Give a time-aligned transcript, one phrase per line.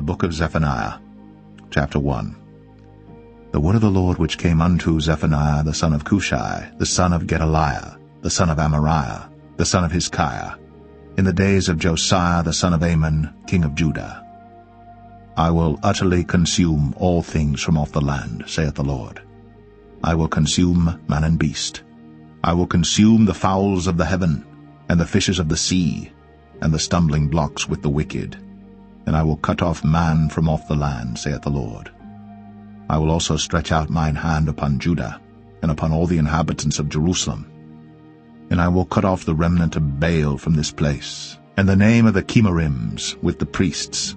[0.00, 0.94] The book of Zephaniah,
[1.68, 2.34] chapter 1
[3.52, 7.12] The word of the Lord which came unto Zephaniah the son of Cushai, the son
[7.12, 9.28] of Gedaliah, the son of Amariah,
[9.58, 10.56] the son of Hizkiah,
[11.18, 14.24] in the days of Josiah the son of Amon, king of Judah.
[15.36, 19.20] I will utterly consume all things from off the land, saith the Lord.
[20.02, 21.82] I will consume man and beast.
[22.42, 24.46] I will consume the fowls of the heaven,
[24.88, 26.10] and the fishes of the sea,
[26.62, 28.42] and the stumbling blocks with the wicked.
[29.06, 31.90] And I will cut off man from off the land, saith the Lord.
[32.88, 35.20] I will also stretch out mine hand upon Judah,
[35.62, 37.50] and upon all the inhabitants of Jerusalem.
[38.50, 42.06] And I will cut off the remnant of Baal from this place, and the name
[42.06, 44.16] of the Chemarims with the priests,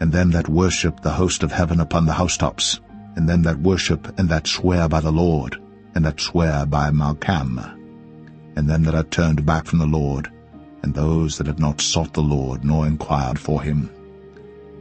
[0.00, 2.80] and them that worship the host of heaven upon the housetops,
[3.16, 5.60] and them that worship and that swear by the Lord,
[5.94, 7.58] and that swear by Malcham,
[8.56, 10.31] and them that are turned back from the Lord,
[10.82, 13.90] and those that have not sought the Lord, nor inquired for him.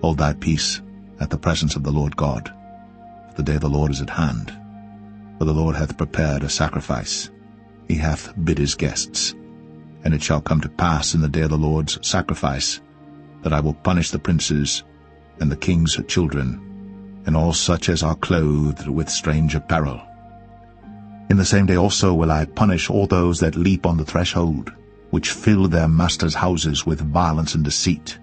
[0.01, 0.81] Hold thy peace
[1.19, 2.53] at the presence of the Lord God,
[3.29, 4.51] for the day of the Lord is at hand.
[5.37, 7.29] For the Lord hath prepared a sacrifice,
[7.87, 9.35] he hath bid his guests.
[10.03, 12.81] And it shall come to pass in the day of the Lord's sacrifice,
[13.43, 14.83] that I will punish the princes
[15.39, 20.01] and the king's children, and all such as are clothed with strange apparel,
[21.31, 24.73] in the same day also will I punish all those that leap on the threshold,
[25.11, 28.17] which fill their masters' houses with violence and deceit.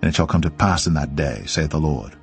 [0.00, 2.14] And it shall come to pass in that day, saith the Lord,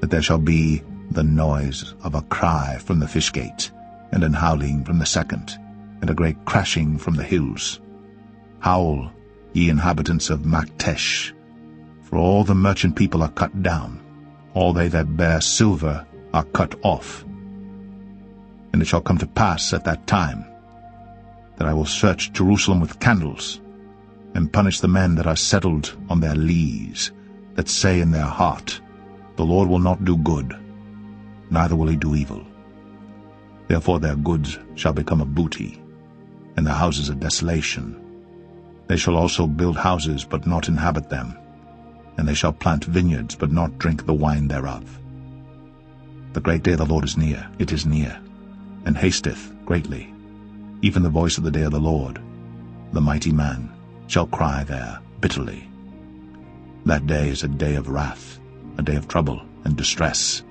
[0.00, 3.70] that there shall be the noise of a cry from the fish gate,
[4.12, 5.58] and an howling from the second,
[6.00, 7.80] and a great crashing from the hills.
[8.60, 9.12] Howl,
[9.52, 11.32] ye inhabitants of Maktesh,
[12.02, 14.00] for all the merchant people are cut down,
[14.54, 17.24] all they that bear silver are cut off,
[18.72, 20.46] and it shall come to pass at that time
[21.62, 23.60] that I will search Jerusalem with candles,
[24.34, 27.12] and punish the men that are settled on their lees,
[27.54, 28.80] that say in their heart,
[29.36, 30.56] The Lord will not do good,
[31.50, 32.44] neither will he do evil.
[33.68, 35.80] Therefore their goods shall become a booty,
[36.56, 37.94] and their houses a desolation.
[38.88, 41.38] They shall also build houses, but not inhabit them,
[42.16, 44.98] and they shall plant vineyards, but not drink the wine thereof.
[46.32, 48.20] The great day of the Lord is near, it is near
[48.84, 50.11] and hasteth greatly.
[50.84, 52.20] Even the voice of the day of the Lord,
[52.92, 53.70] the mighty man,
[54.08, 55.68] shall cry there bitterly.
[56.84, 58.40] That day is a day of wrath,
[58.78, 60.42] a day of trouble and distress,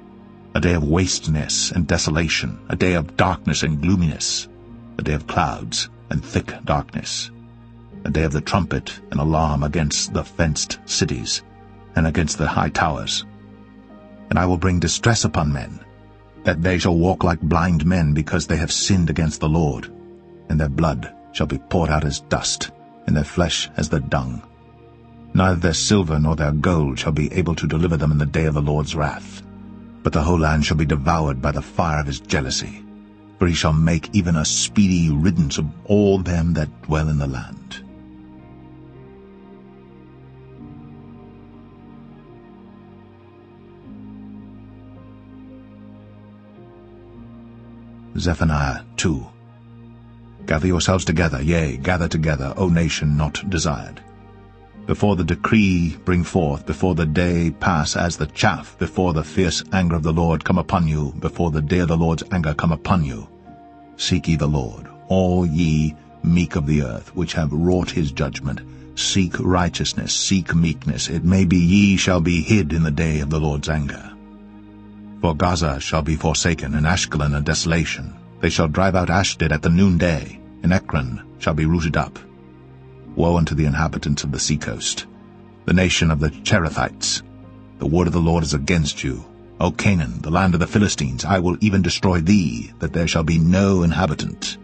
[0.56, 4.48] a day of wasteness and desolation, a day of darkness and gloominess,
[4.98, 7.30] a day of clouds and thick darkness,
[8.06, 11.42] a day of the trumpet and alarm against the fenced cities
[11.98, 13.26] and against the high towers.
[14.30, 15.82] And I will bring distress upon men,
[16.44, 19.92] that they shall walk like blind men because they have sinned against the Lord,
[20.52, 22.72] and their blood shall be poured out as dust,
[23.08, 24.44] and their flesh as the dung.
[25.34, 28.46] Neither their silver nor their gold shall be able to deliver them in the day
[28.46, 29.42] of the Lord's wrath.
[30.04, 32.84] But the whole land shall be devoured by the fire of his jealousy,
[33.40, 37.28] for he shall make even a speedy riddance of all them that dwell in the
[37.28, 37.82] land.
[48.18, 49.26] Zephaniah 2
[50.46, 54.02] Gather yourselves together, yea, gather together, O nation not desired.
[54.86, 59.64] Before the decree bring forth, before the day pass as the chaff, before the fierce
[59.72, 62.72] anger of the Lord come upon you, before the day of the Lord's anger come
[62.72, 63.28] upon you.
[63.98, 68.62] Seek ye the Lord, all ye meek of the earth, which have wrought his judgment.
[68.96, 71.10] Seek righteousness, seek meekness.
[71.10, 74.12] It may be ye shall be hid in the day of the Lord's anger.
[75.22, 78.14] For Gaza shall be forsaken, and Ashkelon a desolation.
[78.42, 82.18] They shall drive out Ashdod at the noonday, and Ekron shall be rooted up.
[83.16, 85.06] Woe unto the inhabitants of the seacoast,
[85.66, 87.22] the nation of the Cherethites.
[87.78, 89.24] The word of the Lord is against you.
[89.60, 93.24] O Canaan, the land of the Philistines, I will even destroy thee, that there shall
[93.24, 94.58] be no inhabitant.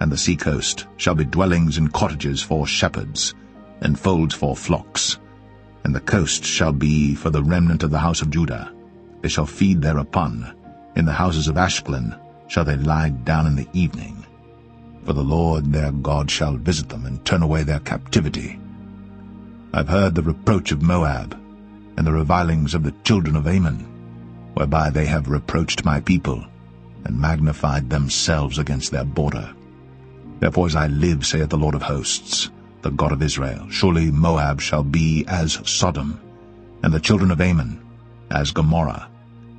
[0.00, 3.34] And the seacoast shall be dwellings and cottages for shepherds,
[3.82, 5.18] and folds for flocks.
[5.84, 8.72] And the coast shall be for the remnant of the house of Judah,
[9.20, 10.54] they shall feed thereupon.
[10.96, 12.18] In the houses of Ashkelon
[12.52, 14.26] shall they lie down in the evening.
[15.06, 18.60] For the Lord their God shall visit them and turn away their captivity.
[19.72, 21.34] I've heard the reproach of Moab,
[21.96, 23.78] and the revilings of the children of Ammon,
[24.52, 26.44] whereby they have reproached my people,
[27.06, 29.54] and magnified themselves against their border.
[30.40, 32.50] Therefore as I live, saith the Lord of hosts,
[32.82, 36.20] the God of Israel, surely Moab shall be as Sodom,
[36.82, 37.80] and the children of Ammon
[38.30, 39.08] as Gomorrah,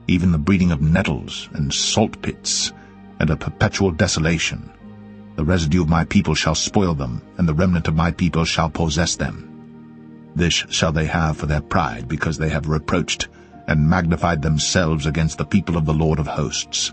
[0.08, 2.72] even the breeding of nettles and salt pits,
[3.24, 4.70] and a perpetual desolation.
[5.38, 8.70] The residue of my people shall spoil them, and the remnant of my people shall
[8.70, 9.50] possess them.
[10.36, 13.30] This shall they have for their pride, because they have reproached
[13.70, 16.92] and magnified themselves against the people of the Lord of hosts.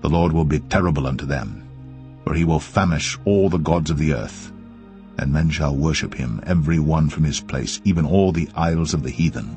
[0.00, 1.62] The Lord will be terrible unto them,
[2.24, 4.50] for he will famish all the gods of the earth,
[5.16, 9.04] and men shall worship him, every one from his place, even all the isles of
[9.04, 9.56] the heathen.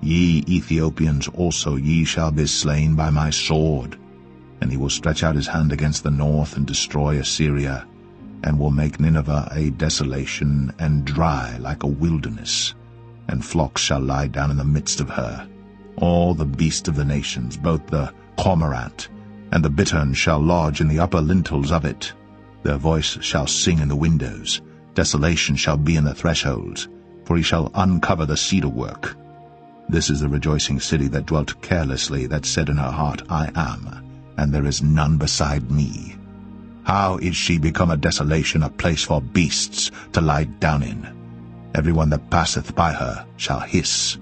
[0.00, 3.98] Ye Ethiopians also, ye shall be slain by my sword.
[4.64, 7.86] And he will stretch out his hand against the north and destroy Assyria,
[8.42, 12.74] and will make Nineveh a desolation and dry like a wilderness,
[13.28, 15.46] and flocks shall lie down in the midst of her.
[15.96, 19.10] All the beasts of the nations, both the cormorant
[19.52, 22.14] and the bittern shall lodge in the upper lintels of it.
[22.62, 24.62] Their voice shall sing in the windows,
[24.94, 26.88] desolation shall be in the thresholds,
[27.26, 29.14] for he shall uncover the cedar work.
[29.90, 34.00] This is the rejoicing city that dwelt carelessly, that said in her heart, I am,
[34.36, 36.16] and there is none beside me.
[36.84, 41.08] How is she become a desolation, a place for beasts to lie down in?
[41.74, 44.18] Every one that passeth by her shall hiss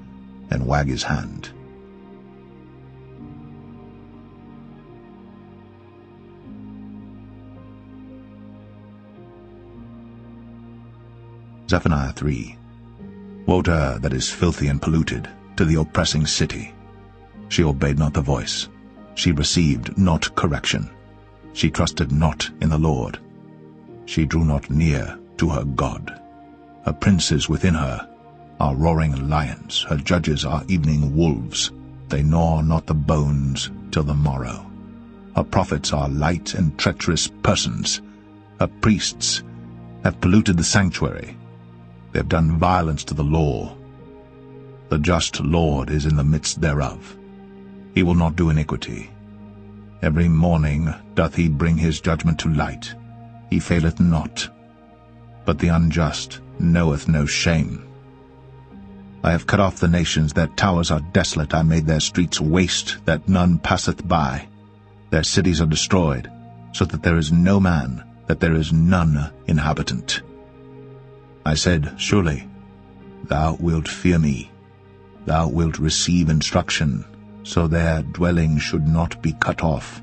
[0.51, 1.51] and wag his hand.
[11.69, 12.57] Zephaniah 3
[13.47, 16.73] Woe to her that is filthy and polluted, to the oppressing city.
[17.49, 18.69] She obeyed not the voice.
[19.15, 20.91] She received not correction.
[21.53, 23.19] She trusted not in the Lord.
[24.07, 26.21] She drew not near to her God.
[26.85, 28.09] Her princes within her
[28.59, 29.83] are roaring lions.
[29.89, 31.71] Her judges are evening wolves.
[32.09, 34.67] They gnaw not the bones till the morrow.
[35.37, 38.03] Her prophets are light and treacherous persons.
[38.61, 39.43] Her priests
[40.05, 41.37] have polluted the sanctuary.
[42.13, 43.77] They have done violence to the law.
[44.91, 47.17] The just Lord is in the midst thereof.
[47.95, 49.11] He will not do iniquity.
[50.03, 52.95] Every morning doth he bring his judgment to light.
[53.51, 54.49] He faileth not.
[55.45, 57.87] But the unjust knoweth no shame.
[59.25, 61.55] I have cut off the nations, their towers are desolate.
[61.55, 64.49] I made their streets waste, that none passeth by.
[65.11, 66.31] Their cities are destroyed,
[66.73, 70.23] so that there is no man, that there is none inhabitant.
[71.45, 72.49] I said, Surely
[73.25, 74.51] thou wilt fear me.
[75.27, 77.05] Thou wilt receive instruction,
[77.43, 80.01] so their dwelling should not be cut off.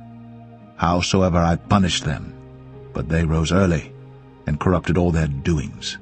[0.78, 2.34] Howsoever I punished them,
[2.94, 3.92] but they rose early,
[4.48, 5.98] and corrupted all their doings.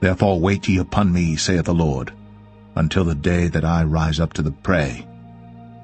[0.00, 2.12] Therefore wait ye upon me, saith the Lord,
[2.74, 5.06] until the day that I rise up to the prey.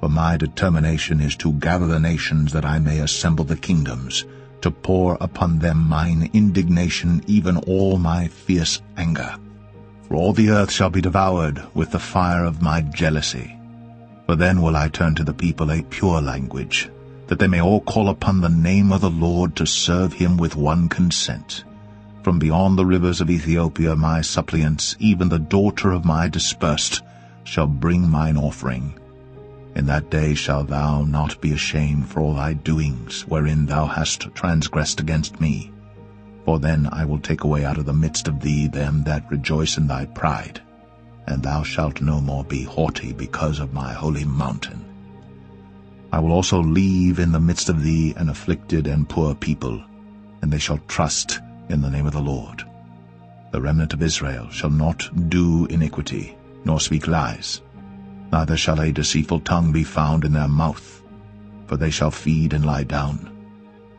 [0.01, 4.25] For my determination is to gather the nations, that I may assemble the kingdoms,
[4.63, 9.37] to pour upon them mine indignation, even all my fierce anger.
[10.09, 13.56] For all the earth shall be devoured with the fire of my jealousy.
[14.27, 16.91] For then will I turn to the people a pure language,
[17.29, 20.57] that they may all call upon the name of the Lord to serve him with
[20.57, 21.65] one consent.
[22.25, 27.03] From beyond the rivers of Ethiopia my suppliants, even the daughter of my dispersed,
[27.45, 28.95] shall bring mine offering.
[29.77, 34.35] In that day shalt thou not be ashamed for all thy doings, wherein thou hast
[34.35, 35.71] transgressed against me.
[36.45, 39.77] For then I will take away out of the midst of thee them that rejoice
[39.77, 40.63] in thy pride,
[41.27, 44.85] and thou shalt no more be haughty because of my holy mountain.
[46.13, 49.83] I will also leave in the midst of thee an afflicted and poor people,
[50.41, 52.65] and they shall trust in the name of the Lord.
[53.51, 57.63] The remnant of Israel shall not do iniquity, nor speak lies,
[58.33, 61.03] neither shall a deceitful tongue be found in their mouth.
[61.67, 63.31] For they shall feed and lie down,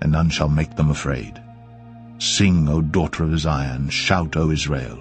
[0.01, 1.41] and none shall make them afraid.
[2.19, 4.97] Sing, O daughter of Zion, shout, O Israel.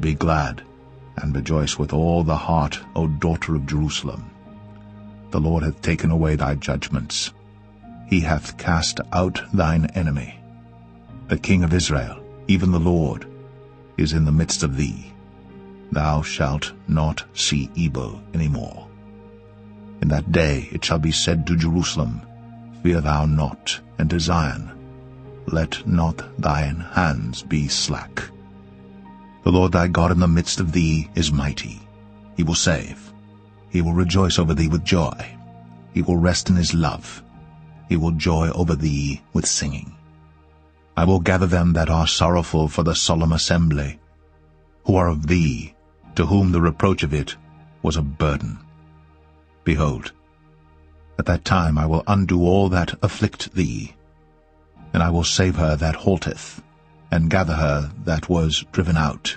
[0.00, 0.62] Be glad,
[1.16, 4.30] and rejoice with all the heart, O daughter of Jerusalem.
[5.30, 7.32] The Lord hath taken away thy judgments.
[8.06, 10.38] He hath cast out thine enemy.
[11.28, 13.26] The King of Israel, even the Lord,
[13.96, 15.12] is in the midst of thee
[15.92, 18.88] thou shalt not see evil any more.
[20.00, 22.22] In that day it shall be said to Jerusalem,
[22.82, 24.72] Fear thou not, and to Zion,
[25.46, 28.22] Let not thine hands be slack.
[29.42, 31.80] The Lord thy God in the midst of thee is mighty.
[32.36, 33.12] He will save.
[33.70, 35.36] He will rejoice over thee with joy.
[35.94, 37.22] He will rest in his love.
[37.88, 39.94] He will joy over thee with singing.
[40.96, 43.98] I will gather them that are sorrowful for the solemn assembly,
[44.84, 45.74] who are of thee,
[46.14, 47.36] to whom the reproach of it
[47.82, 48.58] was a burden.
[49.64, 50.12] Behold,
[51.18, 53.94] at that time I will undo all that afflict thee,
[54.92, 56.62] and I will save her that halteth,
[57.12, 59.36] and gather her that was driven out.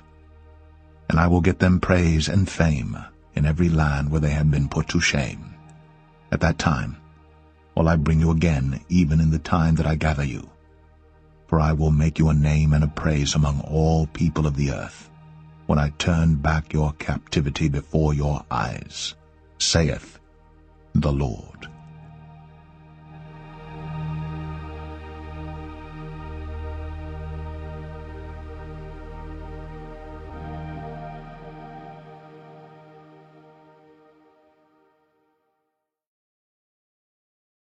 [1.10, 2.98] And I will get them praise and fame
[3.36, 5.54] in every land where they have been put to shame.
[6.32, 6.98] At that time
[7.76, 10.50] will I bring you again, even in the time that I gather you.
[11.48, 14.72] For I will make you a name and a praise among all people of the
[14.72, 15.12] earth.
[15.68, 19.16] when I turn back your captivity before your eyes,
[19.58, 20.20] saith
[20.94, 21.68] the Lord.